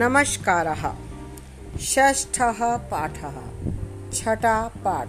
[0.00, 0.94] नमस्कारः।
[1.78, 3.34] षष्ठः पाठः।
[4.12, 5.08] छठा पाठ।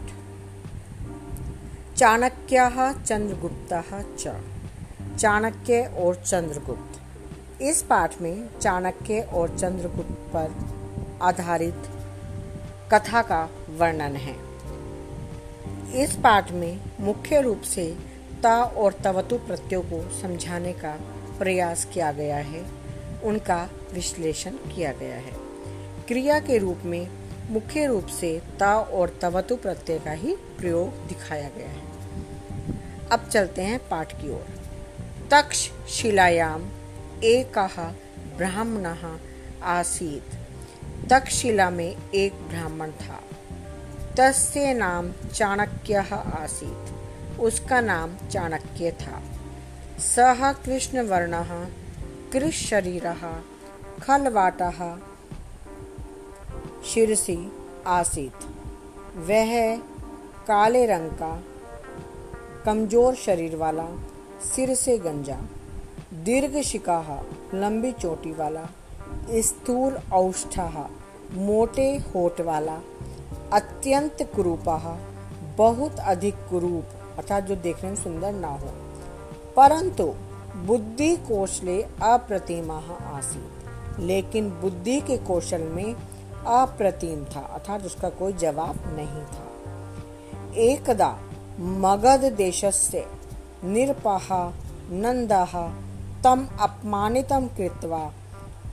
[1.97, 4.27] चाणक्यः चंद्रगुप्तः च।
[5.19, 7.01] चाणक्य और चंद्रगुप्त।
[7.61, 10.55] इस पाठ में चाणक्य और चंद्रगुप्त पर
[11.21, 11.81] आधारित
[12.93, 14.35] कथा का वर्णन है।
[16.03, 17.97] इस पाठ में मुख्य रूप से
[18.43, 20.91] ता और तवतु प्रत्ययों को समझाने का
[21.39, 22.78] प्रयास किया गया है।
[23.23, 25.31] उनका विश्लेषण किया गया है।
[26.07, 27.09] क्रिया के रूप में
[27.49, 31.81] मुख्य रूप से ता और तवतु प्रत्यय का ही प्रयोग दिखाया गया है।
[33.11, 34.45] अब चलते हैं पाठ की ओर।
[35.31, 36.69] तक्ष शिलायाम
[37.23, 37.59] एक
[38.37, 38.95] ब्राह्मण
[39.63, 40.23] आसीत।
[41.09, 43.21] तक्षशिला में एक ब्राह्मण था।
[44.19, 46.95] तस्य नाम चाणक्य आसीत।
[47.39, 49.23] उसका नाम चाणक्य था।
[49.99, 51.33] सह कृष्ण वर्ण
[52.33, 53.21] कृशरीरः
[54.03, 54.97] खलवाटः।
[56.85, 57.51] शिरसी
[57.87, 58.33] आसीत।
[59.17, 59.77] वह
[60.47, 61.43] काले रंग का,
[62.65, 63.87] कमज़ोर शरीर वाला,
[64.55, 65.39] सिर से गंजा।
[66.13, 67.11] दीर्घ शिकाह,
[67.57, 68.69] लंबी चोटी वाला,
[69.31, 70.89] स्थूल औष्ठा,
[71.33, 72.79] मोटे होठ वाला,
[73.53, 74.99] अत्यंत कुरूपा,
[75.57, 76.85] बहुत अधिक कुरूप,
[77.17, 78.73] अर्थात जो देखने में सुंदर ना हो।
[79.55, 80.13] परंतु
[80.55, 82.77] बुद्धि कौशले अप्रतिमा
[83.13, 91.09] आसी लेकिन बुद्धि के कौशल में अप्रतिम था, अर्थात उसका कोई जवाब नहीं था। एकदा
[91.59, 93.05] मगध देशस्य
[93.63, 94.27] निरपः
[94.91, 95.53] नन्दः
[96.23, 98.11] तम अपमानितम कृत्वा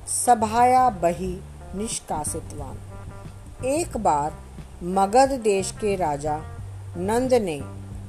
[0.07, 1.41] सभाया बही
[1.75, 4.33] निष्कासितवान। एक बार
[4.83, 6.41] मगध देश के राजा
[6.97, 7.61] नंद ने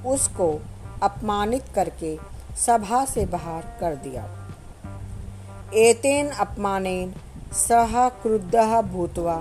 [0.10, 0.62] उसको
[1.04, 2.16] अपमानित करके
[2.58, 4.24] सभा से बाहर कर दिया।
[5.76, 7.14] एतेन अपमानेन
[7.54, 9.36] सह क्रुद्धः भूतवा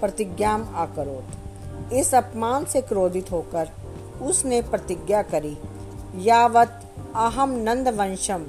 [0.00, 3.70] प्रतिज्ञाम आकरोत इस अपमान से क्रोधित होकर
[4.22, 5.56] उसने प्रतिज्ञा करी,
[6.18, 6.80] यावत
[7.16, 8.44] अहम नंद वंशम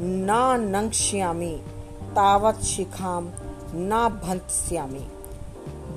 [0.00, 1.54] न नंक्ष्यामी,
[2.10, 3.30] तावत शिखाम
[3.74, 5.06] न भंत्स्यामी।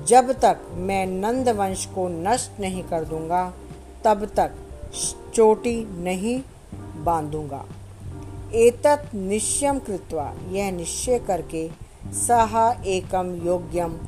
[0.06, 3.52] जब तक मैं नंद वंश को नष्ट नहीं कर दूँगा,
[4.04, 4.54] तब तक
[5.34, 6.40] चोटी नहीं
[7.08, 7.64] बांधूँगा।
[8.56, 11.68] एतत् निश्चयम कृत्वा यह निश्चय करके
[12.16, 13.98] सह एकम योग्यम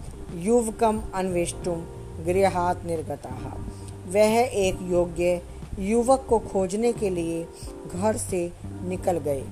[0.40, 1.80] युवकम अन्वेष्टुम
[2.24, 3.30] गृहात निर्गता।
[4.08, 5.40] वह एक योग्य
[5.80, 7.42] युवक को खोजने के लिए
[7.94, 8.40] घर से
[8.84, 9.44] निकल गए।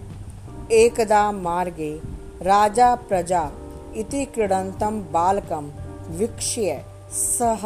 [0.72, 1.92] एकदा मार्गे
[2.42, 3.42] राजा प्रजा
[3.96, 5.70] इति क्रीडंतम बालकम
[6.10, 6.82] वीक्ष्य
[7.12, 7.64] सह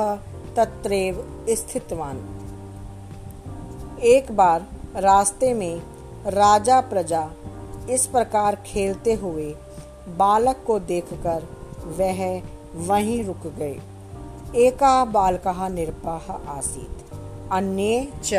[0.56, 2.18] तत्रेव स्थितवान।
[4.06, 4.66] एक बार
[4.96, 5.82] रास्ते में
[6.26, 7.30] राजा प्रजा
[7.90, 9.54] इस प्रकार खेलते हुए
[10.08, 11.46] बालक को देखकर
[11.84, 12.42] वह
[12.74, 13.80] वहीं रुक गए।
[14.66, 17.14] एका बालकः निरपः आसीत्।
[17.52, 18.34] अन्ये च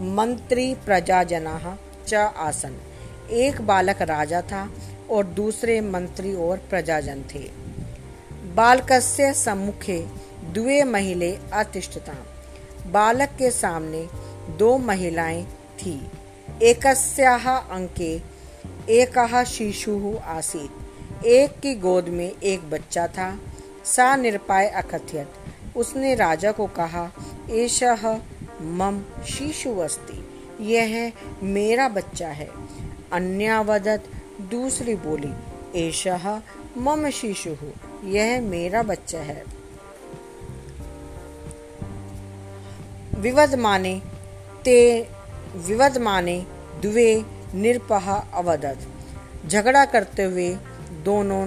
[0.00, 1.78] मंत्री प्रजाजना
[2.08, 2.76] च आसन।
[3.30, 4.70] एक बालक राजा था
[5.10, 7.50] और दूसरे मंत्री और प्रजाजन थे।
[8.54, 10.06] बालकस्य सम्मुखे
[10.52, 12.12] द्वे महिले अतिष्ठता।
[12.90, 14.08] बालक के सामने
[14.56, 15.46] दो महिलाएँ
[15.78, 16.10] थी
[16.62, 18.20] एकस्याः अंके
[18.88, 23.38] एकः शिशुः आसीत्। एक की गोद में एक बच्चा था।
[23.84, 25.32] सा निरपाय अकथयत।
[25.76, 27.12] उसने राजा को कहा,
[27.50, 28.18] एषः
[28.62, 30.28] मम शिशु अस्ति
[30.60, 32.50] यह मेरा बच्चा है।
[33.12, 34.04] अन्यावदत
[34.40, 35.32] दूसरी बोली,
[35.88, 36.40] एषः
[36.78, 37.56] मम शिशु।
[38.04, 39.44] यह मेरा बच्चा है।
[43.14, 44.02] विवद माने,
[44.64, 45.08] ते
[45.56, 46.46] विवद माने
[46.82, 48.86] द्वे निरपह अवदत
[49.48, 50.54] झगड़ा करते हुए
[51.04, 51.46] दोनों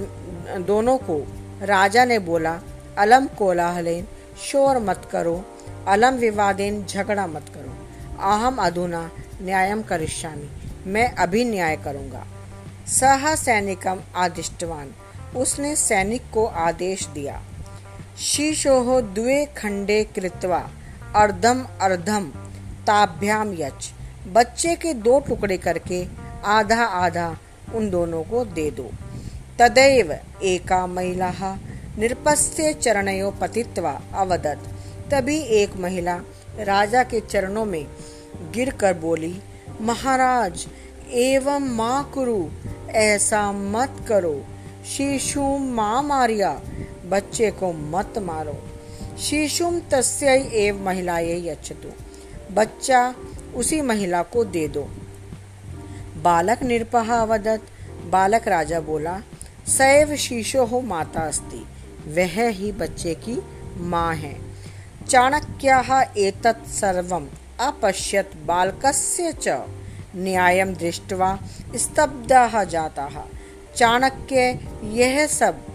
[0.63, 1.17] दोनों को
[1.65, 2.59] राजा ने बोला,
[2.97, 4.07] अलम कोलाहलेन,
[4.41, 5.45] शोर मत करो,
[5.87, 7.75] अलम विवादेन, झगड़ा मत करो।
[8.23, 10.49] अहम अधुना न्यायम करिष्यामि,
[10.89, 12.25] मैं अभी न्याय करूँगा।
[12.87, 14.93] सह सैनिकम आदिष्टवान,
[15.35, 17.41] उसने सैनिक को आदेश दिया।
[18.19, 20.69] शीशोह द्वे खंडे कृत्वा,
[21.15, 22.31] अर्धम अर्धम,
[22.87, 23.93] ताभ्याम यच।
[24.27, 26.05] बच्चे के दो टुकड़े करके
[26.45, 27.37] आधा आधा
[27.75, 28.89] उन दोनों को दे दो।
[29.59, 31.33] तदैव एका महिला
[31.97, 34.59] निरपस्य चरणयो पतित्वा अवदत।
[35.11, 36.15] तभी एक महिला
[36.59, 37.87] राजा के चरणों में
[38.51, 39.41] गिरकर बोली,
[39.81, 40.67] महाराज,
[41.11, 42.47] एवं माँ कुरु,
[42.89, 44.45] ऐसा मत करो।
[44.97, 46.61] शिशु माँ मारिया,
[47.05, 48.63] बच्चे को मत मारो।
[49.19, 51.89] शिशुम तस्य एव महिलाए यच्छतु।
[52.53, 53.15] बच्चा
[53.57, 54.81] उसी महिला को दे दो।
[56.23, 57.61] बालक निरपहा अवदत।
[58.09, 59.21] बालक राजा बोला
[59.67, 61.65] सैव शीशो हो माता अस्ति
[62.07, 63.41] वह ही बच्चे की
[63.77, 64.39] माँ है।
[65.09, 67.27] चाणक्यः एतत् सर्वम्
[67.59, 69.47] अपश्यत् बालकस्य च।
[70.15, 71.39] न्यायं दृष्ट्वा
[71.75, 73.23] स्तब्धः जातः।
[73.75, 75.65] चाणक्य यह सब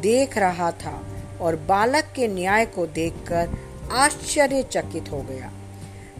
[0.00, 1.06] देख रहा था
[1.40, 3.58] और बालक के न्याय को देखकर
[3.92, 5.52] आश्चर्यचकित हो गया।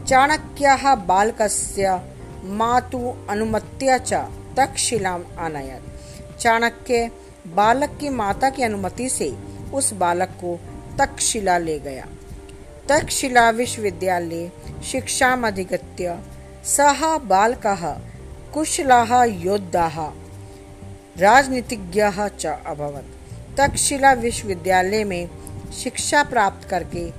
[0.07, 2.01] चाणक्यः बालकस्य
[2.43, 4.13] मातु अनुमत्या च
[4.57, 5.83] तक्षशिलाम अनयत
[6.39, 7.11] चाणक्य
[7.47, 9.37] बालक की माता की अनुमति से
[9.73, 10.59] उस बालक को
[10.99, 12.05] तक्षशिला ले गया।
[12.89, 14.51] तक्षशिला विश्वविद्यालय
[14.83, 16.19] शिक्षा अधिगत्य
[16.65, 17.67] सह बालक
[18.53, 20.13] कुशला योद्धा,
[21.17, 23.05] राजनीतिज्ञ च अभवत।
[23.57, 25.29] तक्षशिला विश्वविद्यालय में
[25.83, 27.09] शिक्षा प्राप्त करके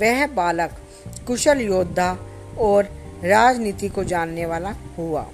[0.00, 0.70] वह बालक
[1.26, 2.16] कुशल योद्धा
[2.58, 2.84] और
[3.24, 5.26] राजनीति को जानने वाला हुआ।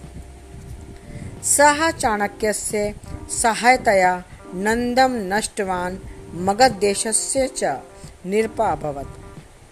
[1.43, 2.94] सह चाणक्य से
[3.43, 4.23] सहायतया
[4.55, 5.99] नंदम नष्टवान
[6.35, 7.81] मगध देशस्य च
[8.26, 8.75] निरपा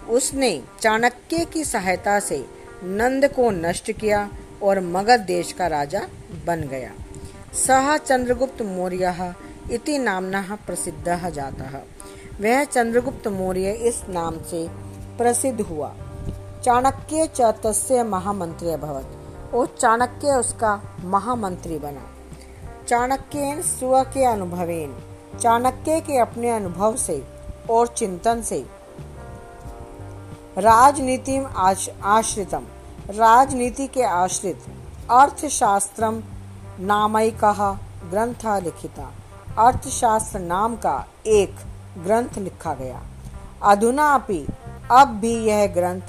[0.09, 2.45] उसने चाणक्य की सहायता से
[2.83, 4.29] नंद को नष्ट किया
[4.63, 6.01] और मगध देश का राजा
[6.47, 6.93] बन गया।
[7.55, 9.35] सह चंद्रगुप्त मौर्य
[9.73, 11.85] इति नामना प्रसिद्ध जाता।
[12.41, 14.67] वह चंद्रगुप्त मौर्य इस नाम से
[15.19, 15.95] प्रसिद्ध हुआ।
[16.67, 17.41] चाणक्य च
[17.93, 19.09] महामंत्री अभवत।
[19.55, 22.03] और चाणक्य उसका महामंत्री बना।
[22.89, 24.99] चाणक्य स्व के अनुभवेन।
[25.41, 27.29] चाणक्य के अपने अनुभव से
[27.71, 28.67] और चिंतन से।
[30.59, 31.47] राजनीति
[32.03, 32.65] आश्रितम।
[33.11, 34.65] राजनीति के आश्रित
[35.11, 36.23] अर्थशास्त्रम
[36.81, 37.41] नामयिक
[38.11, 39.13] ग्रंथ लिखिता।
[39.59, 41.57] अर्थशास्त्र नाम का एक
[41.99, 43.03] ग्रंथ लिखा गया।
[43.63, 44.15] अधुना
[44.91, 46.03] अब भी यह ग्रंथ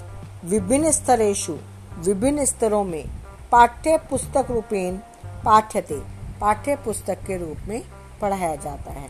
[0.45, 1.53] विभिन्न स्तरेशु
[1.97, 3.05] विभिन्न स्तरों में
[3.51, 4.97] पाठ्य पुस्तक रूपेण
[5.45, 5.95] पाठ्यते
[6.41, 7.81] पाठ्य पुस्तक के रूप में
[8.21, 9.09] पढ़ाया जाता है।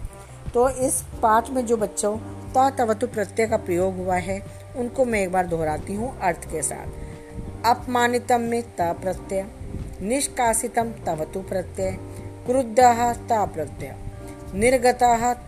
[0.53, 2.15] तो इस पाठ में जो बच्चों
[2.77, 4.39] तवतु प्रत्यय का प्रयोग हुआ है,
[4.77, 9.45] उनको मैं एक बार दोहराती हूँ अर्थ के साथ। अपमानितम में त प्रत्यय,
[10.01, 11.91] निष्कासितम तवतु प्रत्यय,
[12.45, 13.95] क्रुद्ध त प्रत्यय,
[14.53, 15.03] निर्गत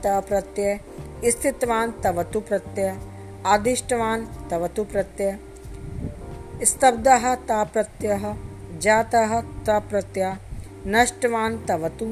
[0.06, 0.80] त प्रत्यय,
[1.25, 2.98] स्थितवान तवतु प्रत्यय,
[3.46, 5.40] आदिष्टवान तवतु प्रत्यय
[6.64, 8.36] स्तब्धः ता प्रत्ययः,
[8.80, 10.38] जातः ता प्रत्यय,
[10.88, 12.06] नष्टवान तवतु।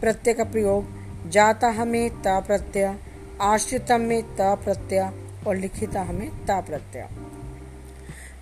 [0.00, 0.84] प्रत्यय का प्रयोग
[1.30, 2.96] जाता में ता प्रत्यय
[3.40, 5.12] आश्रित में ता प्रत्यय,
[5.46, 7.08] और लिखिता हमें ता प्रत्यय।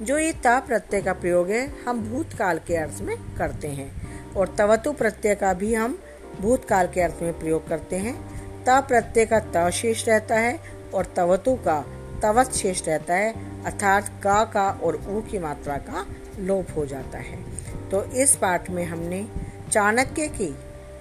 [0.03, 3.93] जो ये ता प्रत्यय का प्रयोग है, हम भूतकाल के अर्थ में करते हैं,
[4.35, 5.99] और तवतु प्रत्यय का भी हम
[6.41, 8.15] भूतकाल के अर्थ में प्रयोग करते हैं।
[8.65, 10.59] ता प्रत्यय का त शेष रहता है,
[10.95, 11.85] और तवतु का
[12.23, 13.33] तवत शेष रहता है,
[13.65, 16.07] अर्थात का का और ऊ की मात्रा का
[16.39, 17.39] लोप हो जाता है।
[17.91, 19.29] तो इस पाठ में हमने
[19.73, 20.57] चाणक्य की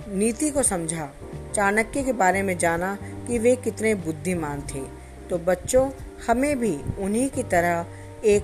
[0.09, 1.09] नीति को समझा।
[1.55, 2.97] चाणक्य के बारे में जाना
[3.27, 4.81] कि वे कितने बुद्धिमान थे।
[5.29, 5.91] तो बच्चों,
[6.27, 7.85] हमें भी उन्हीं की तरह
[8.23, 8.43] एक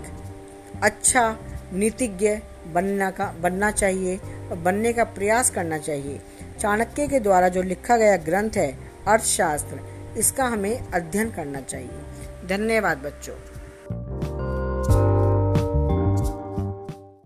[0.84, 1.38] अच्छा
[1.74, 2.40] नीतिज्ञ
[2.74, 4.18] बनना का, बनना चाहिए
[4.52, 6.22] और बनने का प्रयास करना चाहिए।
[6.60, 8.78] चाणक्य के द्वारा जो लिखा गया ग्रंथ है,
[9.08, 9.80] अर्थशास्त्र,
[10.18, 13.53] इसका हमें अध्ययन करना चाहिए। धन्यवाद बच्चों।